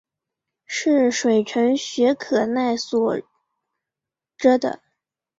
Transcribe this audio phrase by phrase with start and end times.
[0.65, 3.19] 是水城雪可奈所
[4.35, 4.89] 着的日本漫画。